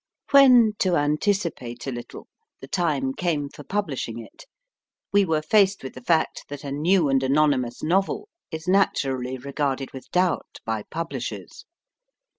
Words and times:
When 0.31 0.73
to 0.79 0.95
anticipate 0.97 1.85
a 1.85 1.91
little 1.91 2.25
the 2.59 2.67
time 2.67 3.13
came 3.13 3.49
for 3.49 3.63
publish 3.63 4.09
ing 4.09 4.17
it, 4.17 4.47
we 5.11 5.25
were 5.25 5.43
faced 5.43 5.83
with 5.83 5.93
the 5.93 6.01
fact 6.01 6.43
that 6.49 6.63
a 6.63 6.71
new 6.71 7.07
and 7.07 7.21
anonymous 7.21 7.83
novel 7.83 8.27
is 8.49 8.67
naturally 8.67 9.37
regarded 9.37 9.93
with 9.93 10.09
doubt 10.09 10.57
by 10.65 10.85
publishers. 10.89 11.65